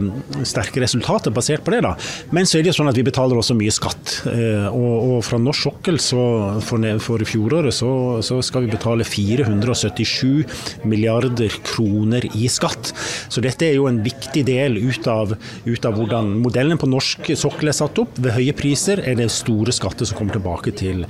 [0.47, 1.81] sterke resultater basert på det.
[1.87, 1.95] da.
[2.35, 4.19] Men så er det jo sånn at vi betaler også mye skatt.
[4.33, 6.21] Eh, og, og, fra norsk sokkel så
[6.63, 7.91] for, for fjoråret så,
[8.25, 12.93] så, skal vi betale 477 milliarder kroner i skatt.
[13.29, 15.35] Så dette er jo en viktig del ut av,
[15.65, 18.17] ut av hvordan modellen på norsk sokkel er satt opp.
[18.21, 21.05] Ved høye priser er det store skatter som kommer tilbake til,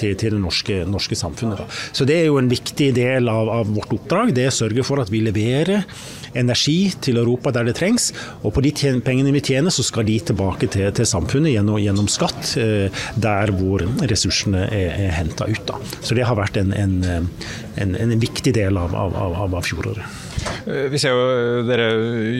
[0.00, 1.62] til, til det norske, norske samfunnet.
[1.62, 1.68] Da.
[1.92, 4.34] Så det er jo en viktig del av, av vårt oppdrag.
[4.36, 5.86] Det er å sørge for at vi leverer
[6.38, 8.10] energi til Europa der det trengs.
[8.42, 8.72] Og på de
[9.04, 13.54] pengene vi tjener, så skal de tilbake til, til samfunnet gjennom, gjennom skatt, eh, der
[13.56, 15.64] hvor ressursene er, er henta ut.
[15.68, 15.80] Da.
[16.00, 16.98] Så det har vært en, en,
[17.76, 20.31] en, en viktig del av, av, av, av fjoråret.
[20.66, 21.88] Eh, vi ser jo Dere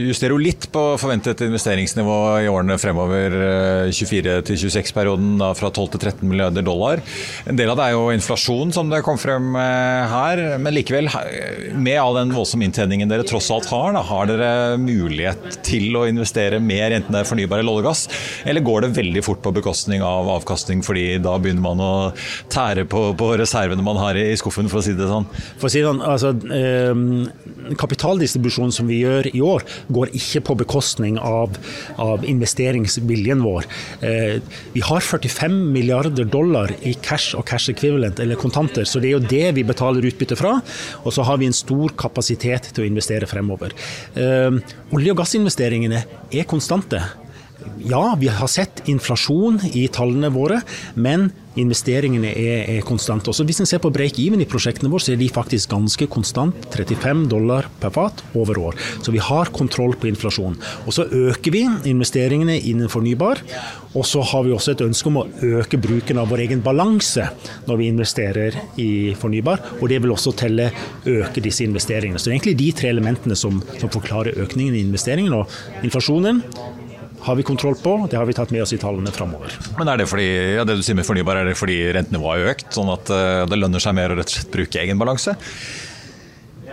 [0.08, 3.36] justerer jo litt på forventet investeringsnivå i årene fremover.
[3.92, 7.02] 24-26-perioden eh, fra 12 til 13 milliarder dollar.
[7.48, 10.42] En del av det er jo inflasjon, som det kom frem eh, her.
[10.62, 11.10] Men likevel,
[11.76, 16.06] med all den voldsomme inntjeningen dere tross alt har, da, har dere mulighet til å
[16.10, 17.94] investere mer, enten det er fornybar eller olje?
[18.48, 21.92] Eller går det veldig fort på bekostning av avkastning, fordi da begynner man å
[22.52, 25.26] tære på, på reservene man har i skuffen, for å si det sånn?
[25.60, 30.42] For å si det sånn, altså, eh, kapitaldistribusjonen som vi gjør i år, går ikke
[30.48, 31.58] på bekostning av,
[32.00, 33.68] av investeringsviljen vår.
[34.00, 34.40] Eh,
[34.72, 39.18] vi har 45 milliarder dollar i cash og cash equivalent, eller kontanter, så det er
[39.18, 40.58] jo det vi betaler utbytte fra.
[41.04, 43.76] Og så har vi en stor kapasitet til å investere fremover.
[44.16, 47.02] Eh, olje- og gassinvesteringene er konstante.
[47.88, 50.60] Ja, vi har sett inflasjon i tallene våre,
[50.94, 53.30] men investeringene er, er konstante.
[53.32, 56.56] Også hvis en ser på break-even i prosjektene våre, så er de faktisk ganske konstant.
[56.72, 58.78] 35 dollar per fat over år.
[59.04, 60.56] Så vi har kontroll på inflasjon.
[60.86, 63.42] Og så øker vi investeringene innen fornybar.
[63.92, 65.26] Og så har vi også et ønske om å
[65.60, 67.26] øke bruken av vår egen balanse
[67.66, 69.60] når vi investerer i fornybar.
[69.80, 70.70] Og det vil også telle
[71.04, 72.16] øke disse investeringene.
[72.16, 75.42] Så det er egentlig de tre elementene som, som forklarer økningen i investeringene.
[75.42, 76.40] Og inflasjonen
[77.22, 77.94] har vi kontroll på.
[78.10, 79.54] Det har vi tatt med oss i tallene framover.
[79.78, 82.52] Men er det fordi, ja, det du sier med fornybar, er det fordi rentenivået har
[82.56, 85.36] økt, sånn at uh, det lønner seg mer å rett og slett bruke egen balanse?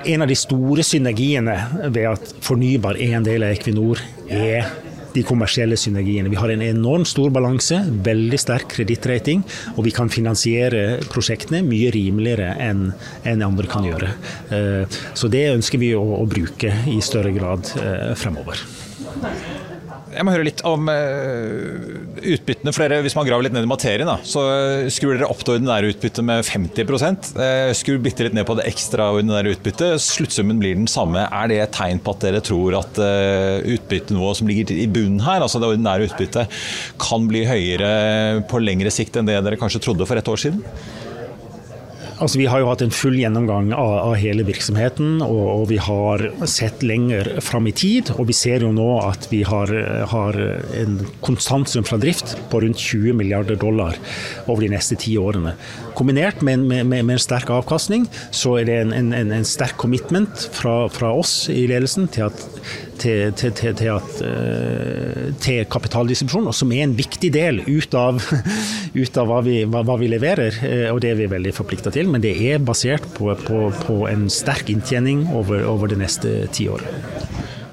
[0.10, 1.56] En av de store synergiene
[1.92, 4.00] ved at fornybar er en del av Equinor,
[4.32, 4.70] er
[5.14, 6.30] de kommersielle synergiene.
[6.30, 9.44] Vi har en enormt stor balanse, veldig sterk kredittrating,
[9.76, 12.90] og vi kan finansiere prosjektene mye rimeligere enn
[13.28, 14.12] en andre kan gjøre.
[14.56, 18.62] Eh, så det ønsker vi å, å bruke i større grad eh, fremover.
[20.10, 22.74] Jeg må høre litt om uh, utbyttene.
[22.74, 24.44] for dere, Hvis man graver litt ned i materien, da, så
[24.92, 26.90] skrur dere opp det ordinære utbyttet med 50
[27.38, 30.02] uh, Skrur bitte litt ned på det ekstraordinære utbyttet.
[30.04, 31.28] Sluttsummen blir den samme.
[31.28, 35.44] Er det et tegn på at dere tror at utbyttenivået som ligger i bunnen her,
[35.44, 36.60] altså det ordinære utbyttet,
[37.02, 40.64] kan bli høyere på lengre sikt enn det dere kanskje trodde for et år siden?
[42.20, 45.78] Altså, vi har jo hatt en full gjennomgang av, av hele virksomheten, og, og, vi
[45.80, 48.12] har sett lenger fram i tid.
[48.18, 49.72] Og vi ser jo nå at vi har,
[50.12, 50.40] har
[50.82, 53.96] en konstantsum fra drift på rundt 20 milliarder dollar
[54.48, 55.56] over de neste ti årene.
[56.00, 60.48] Kombinert med, med, med, en sterk avkastning, så er det en, en, en sterk commitment
[60.56, 62.46] fra, fra oss i ledelsen til at
[63.00, 68.20] til, til, til, til, at, eh, til kapitaldistribusjon, som er en viktig del ut av,
[69.02, 70.60] ut av hva, vi, hva, hva, vi, leverer.
[70.68, 72.12] Eh, og det er vi veldig forplikta til.
[72.12, 77.19] Men det er basert på, på, på en sterk inntjening over, over det neste tiåret.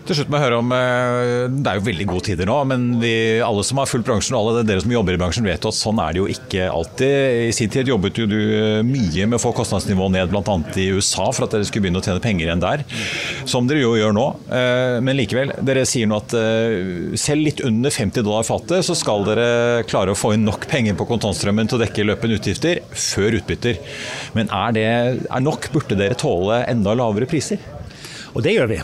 [0.06, 2.84] Til slutt må jeg høre om, eh, Det er jo veldig gode tider nå, men
[3.00, 5.74] vi, alle som har fulgt bransjen, og alle dere som jobber i bransjen, vet at
[5.74, 7.48] sånn er det jo ikke alltid.
[7.48, 10.56] I sin tid jobbet jo du eh, mye med å få kostnadsnivået ned, bl.a.
[10.78, 12.84] i USA, for at dere skulle begynne å tjene penger igjen der.
[13.50, 14.26] Som dere jo gjør nå.
[14.46, 16.36] Eh, men likevel, dere sier nå at
[17.18, 20.94] selv litt under 50 dollar fatet, så skal dere klare å få inn nok penger
[20.98, 23.82] på kontantstrømmen til å dekke løpende utgifter før utbytter.
[24.38, 25.66] Men er det er nok?
[25.74, 27.58] Burde dere tåle enda lavere priser?
[28.36, 28.80] Og det gjør vi.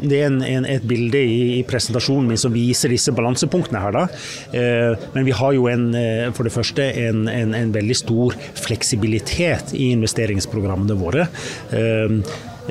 [0.00, 3.98] Det er en, en, et bilde i, i, presentasjonen min som viser disse balansepunktene her.
[4.56, 9.90] Eh, men vi har jo en, eh, for det første en veldig stor fleksibilitet i
[9.96, 11.28] investeringsprogrammene våre.
[11.74, 12.20] Eh,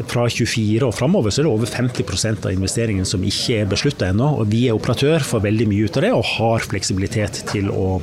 [0.09, 4.09] fra 24 og framover så er det over 50% av investeringen som ikke er beslutta
[4.09, 4.29] ennå.
[4.41, 8.01] Og vi er operatør for veldig mye ut av det og har fleksibilitet til å,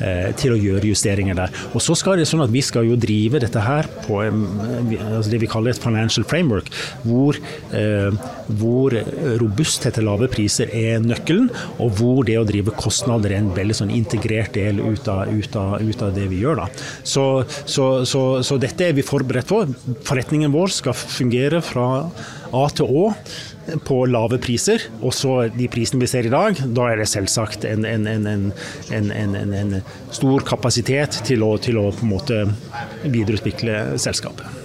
[0.00, 1.52] eh, til å gjøre justeringer der.
[1.74, 5.40] Og så skal det sånn at vi skal jo drive dette her på altså det
[5.42, 6.70] vi kaller et financial framework,
[7.04, 7.36] hvor,
[7.72, 8.10] eh,
[8.48, 8.96] hvor
[9.40, 13.74] robusthet til lave priser er nøkkelen, og hvor det å drive kostnader er en veldig
[13.74, 16.64] sånn integrert del ut av, ut av, ut av det vi gjør.
[16.64, 16.68] Da.
[17.02, 19.62] Så, så, så, så dette er vi forberedt på.
[20.04, 21.88] Forretningen vår skal fungere fungere fra
[22.54, 23.08] A til Å
[23.88, 24.82] på lave priser.
[25.00, 29.54] Og så de prisene vi ser i dag, da er det selvsagt en, en, en,
[29.60, 29.78] en
[30.12, 32.44] stor kapasitet til å, til å, på en måte
[33.04, 34.60] videreutvikle selskapet.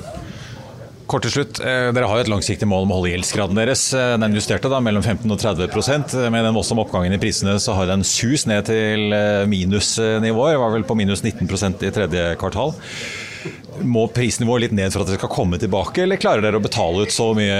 [1.09, 3.87] Kort til slutt, eh, Dere har jo et langsiktig mål om å holde gjeldsgraden deres.
[3.97, 7.73] Eh, den justerte da mellom 15 og 30% Med den voldsomme oppgangen i prisene så
[7.73, 10.59] har den sus ned til eh, minusnivåer.
[10.61, 12.75] Var vel på minus 19% i tredje kvartal.
[13.85, 17.05] Må prisnivået litt ned for at dere skal komme tilbake, eller klarer dere å betale
[17.05, 17.57] ut så mye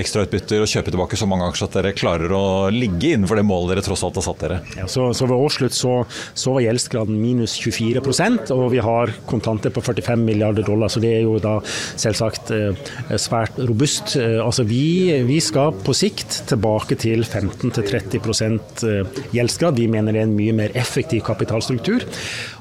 [0.00, 3.74] ekstrautbytter og kjøpe tilbake så mange aksjer at dere klarer å ligge innenfor det målet
[3.74, 4.60] dere tross alt har satt dere?
[4.78, 5.94] Ja, så, så Ved årsslutt så,
[6.34, 11.14] så, var gjeldsgraden minus 24% og vi har kontanter på 45 milliarder dollar, så det
[11.16, 12.82] er jo da selvsagt eh,
[13.20, 14.16] svært robust.
[14.20, 19.80] Eh, altså vi, vi skal på sikt tilbake til 15-30 eh, gjeldsgrad.
[19.80, 22.04] Vi mener det er en mye mer effektiv kapitalstruktur.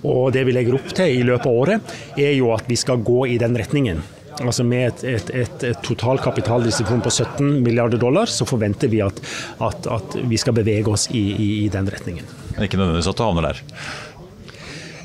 [0.07, 3.01] Og det vi legger opp til i løpet av året, er jo at vi skal
[3.05, 4.01] gå i den retningen.
[4.41, 9.03] Altså Med et, et, et, et total kapitaldisiplin på 17 milliarder dollar, så forventer vi
[9.05, 9.19] at,
[9.61, 12.25] at, at vi skal bevege oss i, i, i den retningen.
[12.55, 13.61] Men ikke nødvendigvis at du havner der?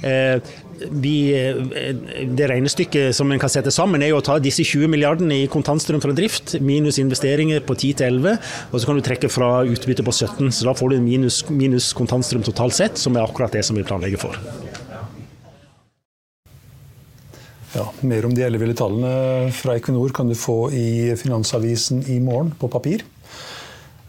[0.06, 0.54] Eh,
[0.90, 1.94] vi, eh,
[2.36, 5.48] det regnestykket som en kan sette sammen, er jo å ta disse 20 milliardene i
[5.50, 8.36] kontantstrøm fra drift, minus investeringer på 10-11,
[8.70, 10.52] og så kan du trekke fra utbytte på 17.
[10.52, 13.86] Så da får du minus, minus kontantstrøm totalt sett, som er akkurat det som vi
[13.86, 14.65] planlegger for.
[17.76, 22.54] Ja, Mer om de elleville tallene fra Equinor kan du få i Finansavisen i morgen
[22.56, 23.04] på papir.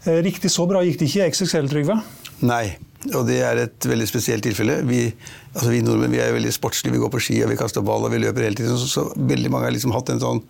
[0.06, 1.96] Eh, riktig så bra gikk det ikke i XXL, Trygve?
[2.48, 2.78] Nei,
[3.10, 4.78] og det er et veldig spesielt tilfelle.
[4.88, 5.02] Vi,
[5.52, 8.06] altså vi nordmenn vi er veldig sportslige, vi går på ski og vi kaster ball
[8.06, 8.78] og vi løper hele tiden.
[8.80, 10.40] Så, så veldig mange har liksom hatt en sånn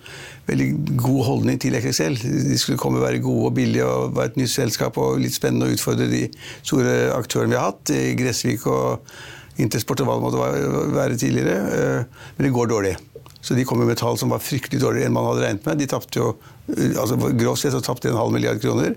[0.47, 0.69] veldig
[1.01, 2.21] god holdning til XXL.
[2.23, 5.35] De skulle komme og være gode og billige og være et nytt selskap og litt
[5.35, 6.29] spennende å utfordre de
[6.61, 7.97] store aktørene vi har hatt.
[7.97, 9.11] i Gressvik og
[9.59, 11.57] Intersport og hva det måtte være tidligere.
[11.79, 12.95] Eh, men det går dårlig.
[13.41, 15.81] Så de kommer med tall som var fryktelig dårligere enn man hadde regnet med.
[15.81, 16.33] De tapte jo,
[16.69, 18.97] altså Grovt sett så tapte de en halv milliard kroner.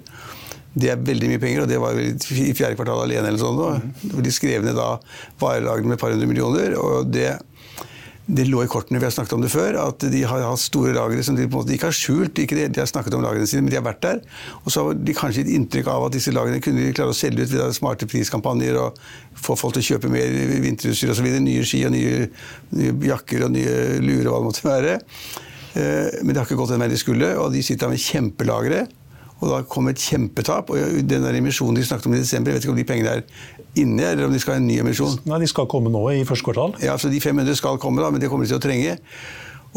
[0.71, 3.27] Det er veldig mye penger, og det var i fjerde kvartal alene.
[3.27, 3.59] eller sånn.
[3.59, 4.21] Mm.
[4.23, 4.95] De skrev ned da
[5.41, 6.77] varelagene med et par hundre millioner.
[6.79, 7.33] og det
[8.25, 10.93] det lå i kortene, vi har snakket om det før, at de har hatt store
[10.93, 12.37] lagre som de på en måte ikke har skjult.
[12.39, 14.21] Ikke de, de har snakket om lagrene sine, men de har vært der.
[14.61, 17.17] Og så har de kanskje gitt inntrykk av at disse lagrene kunne de klare å
[17.17, 18.99] selge ut ved smarte priskampanjer og
[19.41, 21.31] få folk til å kjøpe mer vinterutstyr osv.
[21.41, 22.27] Nye ski og nye,
[22.77, 24.97] nye, jakker og nye lurer og hva det måtte være.
[25.73, 28.85] Eh, men det har ikke gått den veien de skulle, og de sitter med kjempelagre.
[29.41, 30.69] Og da kom et kjempetap.
[30.69, 30.77] og
[31.09, 33.21] Den der emisjonen de snakket om i desember, jeg vet ikke om de pengene er
[33.81, 35.17] inne, eller om de skal ha en ny emisjon.
[35.25, 36.75] Nei, De skal komme nå i første kvartal.
[36.83, 38.97] Ja, så De 500 skal komme, da, men det kommer de til å trenge.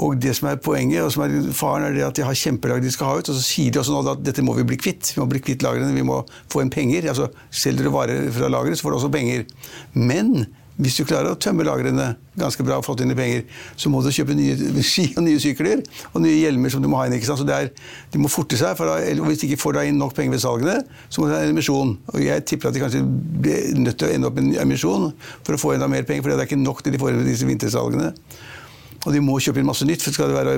[0.03, 2.83] Og det som er Poenget og som er faren er det at de har kjempelag
[2.83, 3.29] de skal ha ut.
[3.31, 5.13] og Så sier de også nå at dette må vi bli kvitt.
[5.15, 7.07] Vi må bli kvitt lagrene, vi må få inn penger.
[7.13, 9.47] altså Selger du varer fra lageret, så får du også penger.
[9.95, 13.45] Men hvis du klarer å tømme lagrene ganske bra og fått inn penger,
[13.79, 14.57] så må du kjøpe nye
[14.91, 17.15] ski og nye sykler og nye hjelmer som du må ha inn.
[17.15, 17.45] ikke sant?
[17.45, 17.71] Så er,
[18.11, 20.81] De må forte seg, for da, hvis de ikke får inn nok penger ved salgene,
[21.09, 21.95] så må de ha en emisjon.
[22.15, 25.13] Og Jeg tipper at de kanskje blir nødt til å ende opp med en emisjon
[25.45, 27.23] for å få enda mer penger, for det er ikke nok til de får inn
[27.23, 28.13] med disse vintersalgene.
[29.05, 30.53] Og de må kjøpe inn masse nytt for skal det være,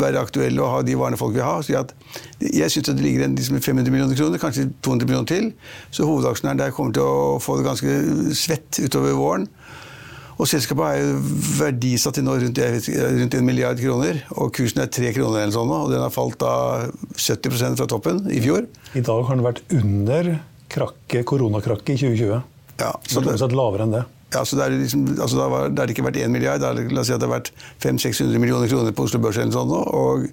[0.00, 1.58] være aktuelle og ha de varene folk vil ha.
[1.64, 1.92] Så at,
[2.40, 5.50] jeg syns det ligger en liksom 500 millioner kroner, kanskje 200 millioner til.
[5.92, 7.98] Så hovedaksjonæren der kommer til å få det ganske
[8.38, 9.48] svett utover våren.
[10.40, 11.16] Og selskapet er jo
[11.58, 12.60] verdisatt til nå rundt,
[13.20, 16.38] rundt en milliard kroner, og kursen er tre kroner eller sånn, og den har falt
[16.40, 16.54] da
[17.12, 18.64] 70% fra toppen i fjor.
[18.96, 20.32] I dag har den vært under
[20.72, 22.40] krakket, koronakrakket i 2020.
[22.80, 24.06] Ja, så det er lavere enn det.
[24.30, 27.02] Ja, så det er liksom, altså da, var, det ikke vært 1 milliard, da, la
[27.02, 27.50] oss si at det har vært
[27.82, 29.80] 500-600 millioner kroner på Oslo Børs eller sånn nå.
[29.98, 30.28] Og,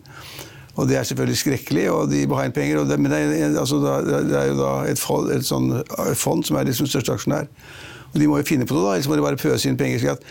[0.76, 2.84] og, det er selvfølgelig skrekkelig, og de må ha inn penger.
[2.86, 5.72] Det, men det er, altså, det er, jo da et, fond, et sånn
[6.15, 7.50] fond som er liksom største aksjonær.
[8.18, 10.16] Og de må jo finne på noe, da, ellers må de bare pøse inn penger.
[10.16, 10.24] at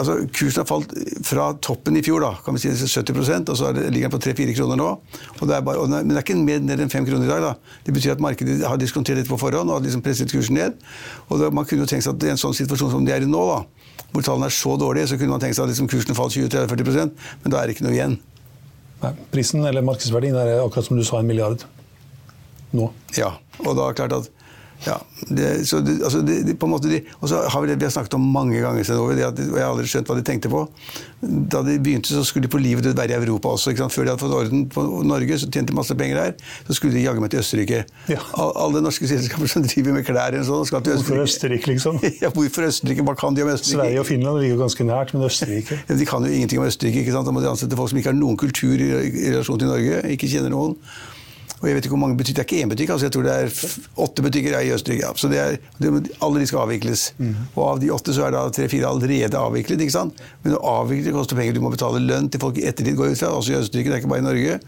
[0.00, 0.94] altså, Kursen har falt
[1.28, 4.54] fra toppen i fjor, da, kan vi si 70% og så ligger den på 3-4
[4.56, 4.86] kroner nå.
[5.36, 7.32] Og det er bare, og, men det er ikke mer ned enn 5 kroner i
[7.34, 7.44] dag.
[7.44, 7.80] da.
[7.84, 10.80] Det betyr at markedet har diskontert litt på forhånd og har liksom presset kursen ned.
[11.28, 13.26] Og da, Man kunne jo tenkt seg at i en sånn situasjon som de er
[13.26, 13.60] i nå, da,
[14.14, 17.28] hvor tallene er så dårlige, så kunne man tenkt seg at liksom kursen falt 20-30-40%
[17.44, 18.16] men da er det ikke noe igjen.
[19.02, 21.66] Nei, Prisen eller markedsverdien er akkurat som du sa, en milliard
[22.72, 22.88] nå.
[23.16, 24.32] Ja, og da er det klart at
[24.86, 24.96] ja,
[25.28, 27.78] det, så det, altså det, det, på en måte de, og så har Vi det
[27.80, 30.24] vi har snakket om mange ganger, Senover, at, og jeg har aldri skjønt hva de
[30.26, 30.60] tenkte på.
[31.20, 33.74] Da de begynte, så skulle de på livet være i Europa også.
[33.74, 36.46] Før de hadde fått orden på Norge, så tjente de masse penger der.
[36.68, 37.82] Så skulle de jaggu meg til Østerrike.
[38.12, 38.22] Ja.
[38.38, 41.18] Alle norske selskaper som driver med klær eller sånn, skal til Østerrike.
[41.18, 42.00] Hvorfor Østerrike, liksom?
[42.22, 43.06] ja, hvorfor Østerrike?
[43.10, 43.82] Hva kan de om Østerrike?
[43.82, 47.02] Sverige og Finland ligger ganske nært, men Østerrike ja, De kan jo ingenting om Østerrike.
[47.02, 47.26] ikke sant?
[47.26, 50.04] Da må de ansette folk som ikke har noen kultur i, i relasjon til Norge,
[50.14, 50.78] ikke kjenner noen.
[51.58, 53.24] Og jeg vet ikke hvor mange butikker, Det er ikke én butikk, altså jeg tror
[53.26, 53.48] det er
[54.04, 55.10] åtte butikker i Østerrike.
[55.18, 55.58] Så det er,
[56.22, 57.14] alle de skal avvikles.
[57.18, 57.34] Mm.
[57.56, 59.82] Og av de åtte så er da tre-fire allerede avviklet.
[59.82, 60.22] ikke sant?
[60.44, 61.58] Men å avvikle koster penger.
[61.58, 63.34] Du må betale lønn til folk i ettertid, går ut fra.
[63.34, 64.60] Også i Østerrike, det er ikke bare i Norge.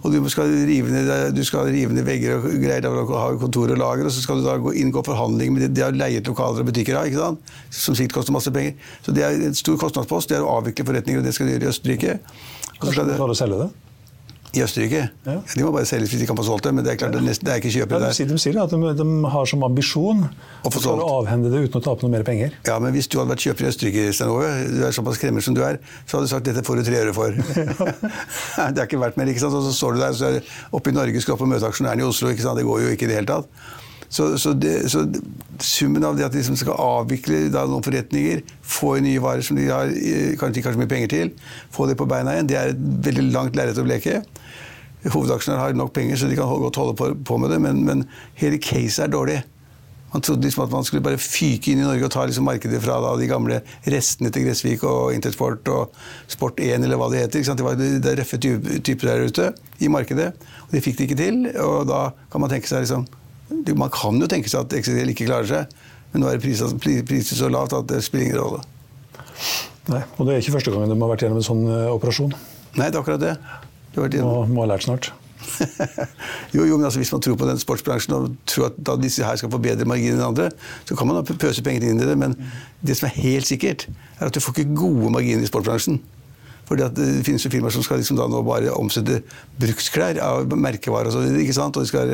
[0.00, 3.74] Og du skal rive ned, du skal rive ned vegger og greier der ha kontor
[3.74, 6.30] og lager, og så skal du da gå inngå forhandlinger med det de har leiet
[6.30, 7.52] lokaler og butikker av, ikke sant?
[7.74, 8.78] som sikkert koster masse penger.
[9.04, 10.30] Så det er en stor kostnadspost.
[10.30, 12.18] Det er å avvikle forretninger, og det skal du gjøre i Østerrike.
[12.80, 13.89] Kanskje de klarer å selge det?
[14.50, 15.02] I Østerrike?
[15.26, 15.36] Ja.
[15.46, 16.72] De må bare selge hvis de kan få solgt det.
[16.74, 19.50] Men det er klart, det er, ikke kjøpere ja, de, sier at de, de, har
[19.50, 20.24] som ambisjon
[20.66, 22.56] å få å avhende det uten å tape noe mer penger.
[22.66, 25.54] Ja, men hvis du hadde vært kjøper i Østerrike, Stenove, du er såpass kremmer som
[25.54, 27.36] du er, så hadde du sagt dette får du tre øre for.
[28.74, 29.30] det er ikke verdt mer.
[29.30, 29.54] ikke sant?
[29.54, 32.02] Og så står du der, så er oppe i Norge skal opp og møte aksjonærene
[32.02, 32.32] i Oslo.
[32.34, 32.58] ikke sant?
[32.58, 33.78] Det går jo ikke i det hele tatt.
[34.10, 35.04] Så, så, det, så,
[35.62, 39.68] summen av det at de liksom skal avvikle noen forretninger, få nye varer som de
[39.70, 41.30] har eh, kanskje ikke har så mye penger til,
[41.70, 44.18] få det på beina igjen, det er et veldig langt lerret å bleke.
[45.06, 48.04] Hovedaksjonæren har nok penger, så de kan godt holde på, på med det, men, men
[48.40, 49.38] hele caset er dårlig.
[50.10, 52.80] Man trodde liksom at man skulle bare fyke inn i Norge og ta liksom markedet
[52.82, 53.60] fra da, de gamle
[53.94, 55.94] restene til Gressvik og Intersport og
[56.32, 57.46] Sport1 eller hva det heter.
[57.46, 60.32] Det var de det røffe typer der ute i markedet.
[60.66, 61.40] og Det fikk de ikke til.
[61.62, 63.06] og Da kan man tenke seg liksom
[63.50, 65.80] Man kan jo tenke seg at XXL ikke klarer seg,
[66.12, 68.62] men nå er priset, priset så lavt at det spiller ingen rolle.
[69.90, 72.34] Nei, og det er ikke første gangen de har vært gjennom en sånn uh, operasjon.
[72.76, 73.34] Nei, det er akkurat det.
[74.22, 75.10] Må, må ha lært snart.
[76.54, 79.38] jo, jo, men altså, Hvis man tror på den sportsbransjen og tror at disse her
[79.40, 80.50] skal få bedre marginer enn andre,
[80.86, 82.16] så kan man da pøse penger inn i det.
[82.20, 82.36] Men
[82.86, 85.98] det som er helt sikkert, er at du får ikke gode marginer i sportsbransjen.
[86.70, 89.16] Fordi at Det finnes jo firmaer som skal liksom da nå bare omsette
[89.58, 91.10] bruksklær av merkevarer.
[91.10, 91.74] Og, så, ikke sant?
[91.74, 92.12] Og, de skal,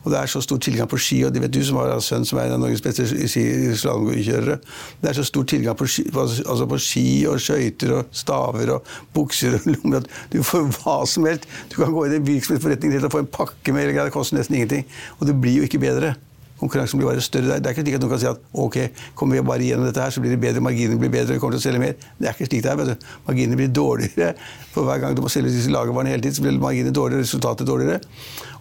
[0.00, 2.04] og, det er så stor tilgang på ski, og det vet du som har en
[2.04, 4.56] sønn som er en av Norges beste slalåmkjørere.
[5.02, 8.94] Det er så stor tilgang på ski, altså på ski og skøyter og staver og
[9.12, 11.44] bukser og lommer at du får hva som helst.
[11.68, 14.56] Du kan gå inn i en virksomhetsforretning og få en pakke med det koster nesten
[14.56, 14.88] ingenting.
[15.20, 16.16] Og det blir jo ikke bedre
[16.60, 17.62] konkurransen blir bare større der.
[17.62, 18.78] Det er ikke slik at noen kan si at ok,
[19.18, 21.56] kommer vi bare gjennom dette her, så blir det bedre, marginene blir bedre, vi kommer
[21.56, 21.94] til å selge mer.
[22.18, 22.80] Det er ikke slik det er.
[22.80, 23.06] vet du.
[23.28, 24.32] Marginene blir dårligere.
[24.74, 27.68] For hver gang du må selge disse lagervarene hele tiden, så blir marginene dårligere, resultatet
[27.68, 28.00] dårligere.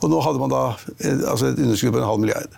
[0.01, 0.63] Og nå hadde man da
[1.33, 2.57] altså et underskudd på en halv milliard.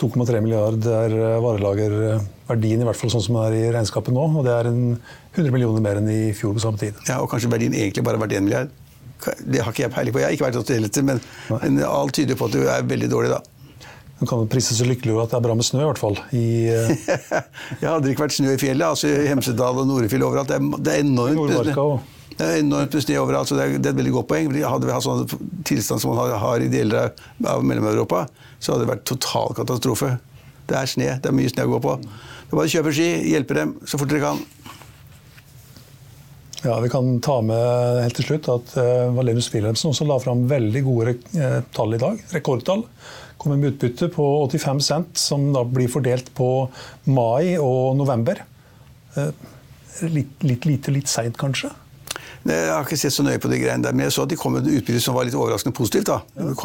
[0.00, 4.24] 2,3 milliard er eh, varelagerverdien, i hvert fall sånn som det er i regnskapet nå.
[4.40, 4.80] Og det er en
[5.36, 6.98] 100 millioner mer enn i fjor på samme tid.
[7.08, 8.74] Ja, Og kanskje verdien egentlig bare har vært 1 milliard.
[9.40, 10.20] Det har ikke jeg peiling på.
[10.20, 11.20] Jeg har ikke vært hos det, men,
[11.54, 13.40] men alt tyder på at det er veldig dårlig da.
[14.20, 16.18] Du kan prise så lykkelig at det er bra med snø, i hvert fall.
[16.36, 16.90] I, uh...
[17.82, 18.86] jeg hadde ikke vært snø i fjellet.
[18.86, 20.52] altså I Hemsedal og Norefjell overalt.
[20.52, 23.86] Det er, det er enormt det er enormt med snø overalt, så det er, det
[23.86, 24.48] er, et veldig godt poeng.
[24.66, 25.26] Hadde vi hatt sånn
[25.66, 27.12] tilstand som man har, i deler
[27.46, 28.24] av Mellom-Europa,
[28.58, 30.16] så hadde det vært total katastrofe.
[30.66, 31.10] Det er snø.
[31.22, 31.94] Det er mye snø å gå på.
[32.02, 34.42] Det er bare å kjøpe ski, hjelpe dem så fort dere kan.
[36.64, 40.46] Ja, Vi kan ta med helt til slutt at uh, Valerius Wilhelmsen også la fram
[40.48, 41.14] veldig gode
[41.76, 42.22] tall i dag.
[42.32, 42.86] Rekordtall
[43.38, 46.50] kommer med utbytte på 85 cent, som da blir fordelt på
[47.04, 48.44] mai og november.
[49.16, 49.32] Eh,
[50.10, 51.70] litt, litt lite, litt seint, kanskje?
[52.44, 54.36] Jeg har ikke sett så nøye på de greiene der, men jeg så at de
[54.36, 56.10] kom med et utbytte som var litt overraskende positivt.
[56.10, 56.18] da.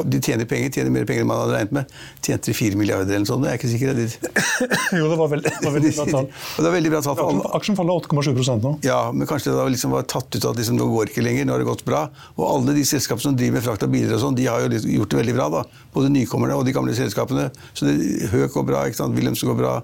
[0.04, 1.94] De tjener penger, tjener mer penger enn man hadde regnet med.
[2.20, 3.48] Tjente de fire milliarder eller noe sånt?
[3.48, 3.94] Jeg er ikke sikker.
[3.96, 4.10] Det.
[5.00, 6.30] jo, det var veldig, det var veldig bra tall.
[6.58, 7.54] det var veldig bra tall for alle.
[7.62, 8.76] Aksjen faller 8,7 nå.
[8.84, 11.48] Ja, men kanskje det da liksom var tatt ut at liksom, det går ikke lenger,
[11.48, 12.06] nå har det gått bra.
[12.36, 14.84] Og alle de selskapene som driver med frakt av biler og sånn, de har jo
[15.00, 15.52] gjort det veldig bra.
[15.62, 15.66] da.
[15.96, 17.48] Både nykommerne og de gamle selskapene.
[17.72, 18.00] Så det,
[18.34, 19.16] Høk går bra, ikke sant?
[19.16, 19.80] Wilhelmsen går bra.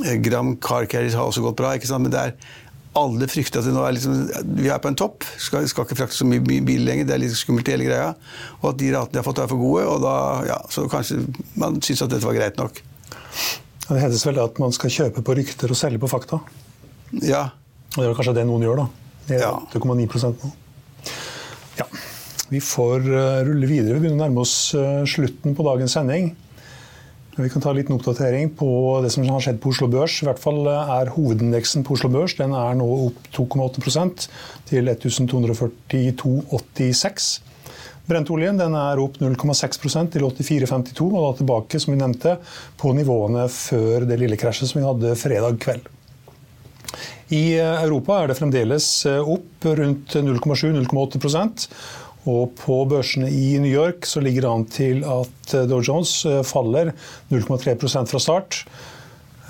[0.00, 1.74] Eh, Gram Car Carriers har også gått bra.
[1.76, 2.02] ikke sant?
[2.02, 2.34] Men det er
[2.98, 4.16] alle frykter at er liksom,
[4.58, 5.24] vi er på en topp.
[5.40, 7.06] Skal, skal ikke frakte så mye bil lenger.
[7.08, 8.10] Det er litt skummelt hele greia.
[8.60, 9.86] Og at de ratene de har fått, er for gode.
[9.88, 10.14] og da,
[10.50, 11.22] ja, Så kanskje
[11.56, 12.82] man syns at dette var greit nok.
[13.88, 16.42] Det hetes vel at man skal kjøpe på rykter og selge på fakta?
[17.24, 17.46] Ja.
[17.96, 18.88] Og det er kanskje det noen gjør, da.
[19.28, 19.54] Det er Ja.
[19.72, 20.52] 8,9 nå.
[21.80, 21.88] Ja.
[22.52, 23.96] Vi får eh, rulle videre.
[23.96, 26.34] Vi begynner å nærme oss eh, slutten på dagens sending.
[27.36, 30.18] Vi kan ta en liten oppdatering på det som har skjedd på Oslo Børs.
[30.20, 34.28] I hvert fall eh, er Hovedindeksen på Oslo Børs den er nå opp 2,8%
[34.68, 37.40] til 1242,86.
[38.04, 42.36] Brentoljen den er opp 0,6% til 84,52, og da tilbake som vi nevnte,
[42.76, 45.88] på nivåene før det lille krasjet som vi hadde fredag kveld.
[47.32, 51.16] I eh, Europa er det fremdeles eh, opp rundt 0,7-0,8
[52.30, 56.14] og på børsene i New York så ligger det an til at eh, Dow Jones
[56.28, 56.92] eh, faller
[57.32, 58.62] 0,3% fra start.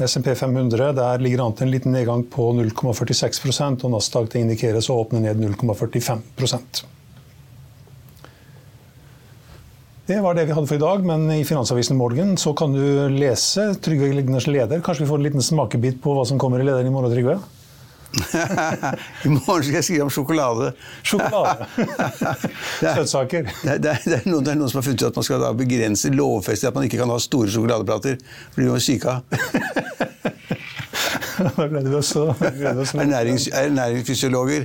[0.01, 4.89] SMP 500 der ligger an til en liten nedgang på 0,46% og Nasdaq det indikeres
[4.91, 6.87] å åpne ned 0,45%
[10.09, 12.73] Det var det vi hadde for i dag, men i Finansavisen i morgen så kan
[12.75, 14.81] du lese Trygve Ligners leder.
[14.83, 17.37] Kanskje vi får en liten smakebit på hva som kommer i lederen i morgen, Trygve?
[19.25, 20.73] I morgen skal jeg skrive om sjokolade.
[21.03, 21.69] Sjokolade.
[22.97, 23.49] Søtsaker.
[23.63, 25.47] Det, det, det, er noen, det er noen som har funnet ut at man skal
[25.59, 28.21] begrense lovfeste at man ikke kan ha store sjokoladeplater.
[28.57, 29.25] Blir man syk av.
[31.59, 32.13] Da gleder vi oss.
[32.95, 34.65] Ernærings, ernæringsfysiologer.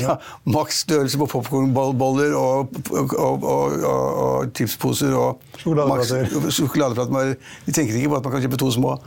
[0.00, 3.42] Ja, maks størrelse på popkornboller og, og, og,
[3.90, 7.06] og, chipsposer og Sjokoladeplater.
[7.10, 8.96] maks- De tenker ikke på at man kan kjøpe to små.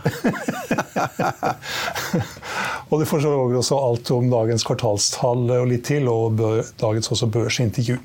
[2.90, 6.40] Og du forstår også alt om dagens kvartalstall og litt til, og
[6.82, 7.98] dagens også børsintervju.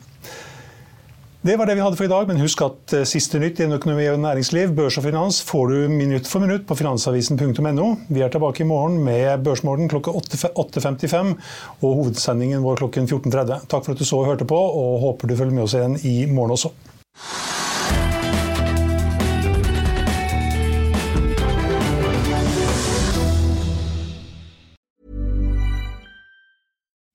[1.45, 3.77] Det var det vi hadde for i dag, men husk at eh, siste nytt innen
[3.77, 7.89] økonomi og næringsliv, børs og finans, får du minutt for minutt på finansavisen.no.
[8.09, 11.35] Vi er tilbake i morgen med Børsmorgen klokka 8.55
[11.83, 13.67] og hovedsendingen vår klokken 14.30.
[13.69, 15.99] Takk for at du så og hørte på, og håper du følger med oss igjen
[16.01, 16.73] i morgen også.